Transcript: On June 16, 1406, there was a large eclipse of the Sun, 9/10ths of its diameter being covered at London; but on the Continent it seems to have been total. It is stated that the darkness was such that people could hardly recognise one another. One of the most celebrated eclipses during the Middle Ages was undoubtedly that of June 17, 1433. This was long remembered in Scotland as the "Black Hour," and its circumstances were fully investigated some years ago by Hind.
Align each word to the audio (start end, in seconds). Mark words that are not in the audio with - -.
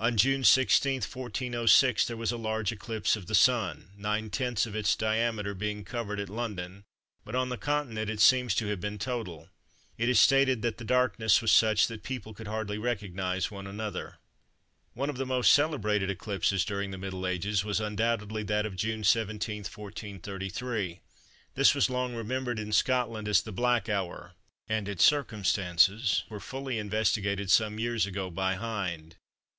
On 0.00 0.16
June 0.16 0.44
16, 0.44 1.02
1406, 1.02 2.06
there 2.06 2.16
was 2.16 2.32
a 2.32 2.38
large 2.38 2.72
eclipse 2.72 3.16
of 3.16 3.26
the 3.26 3.34
Sun, 3.34 3.90
9/10ths 4.00 4.66
of 4.66 4.74
its 4.74 4.96
diameter 4.96 5.52
being 5.52 5.84
covered 5.84 6.18
at 6.18 6.30
London; 6.30 6.84
but 7.22 7.34
on 7.34 7.50
the 7.50 7.58
Continent 7.58 8.08
it 8.08 8.18
seems 8.20 8.54
to 8.54 8.68
have 8.68 8.80
been 8.80 8.96
total. 8.98 9.50
It 9.98 10.08
is 10.08 10.18
stated 10.18 10.62
that 10.62 10.78
the 10.78 10.86
darkness 10.86 11.42
was 11.42 11.52
such 11.52 11.86
that 11.88 12.02
people 12.02 12.32
could 12.32 12.46
hardly 12.46 12.78
recognise 12.78 13.50
one 13.50 13.66
another. 13.66 14.16
One 14.94 15.10
of 15.10 15.18
the 15.18 15.26
most 15.26 15.52
celebrated 15.52 16.08
eclipses 16.08 16.64
during 16.64 16.90
the 16.90 16.96
Middle 16.96 17.26
Ages 17.26 17.62
was 17.62 17.78
undoubtedly 17.78 18.42
that 18.44 18.64
of 18.64 18.74
June 18.74 19.04
17, 19.04 19.64
1433. 19.64 21.00
This 21.56 21.74
was 21.74 21.90
long 21.90 22.14
remembered 22.14 22.58
in 22.58 22.72
Scotland 22.72 23.28
as 23.28 23.42
the 23.42 23.52
"Black 23.52 23.86
Hour," 23.90 24.32
and 24.66 24.88
its 24.88 25.04
circumstances 25.04 26.24
were 26.30 26.40
fully 26.40 26.78
investigated 26.78 27.50
some 27.50 27.78
years 27.78 28.06
ago 28.06 28.30
by 28.30 28.54
Hind. 28.54 29.16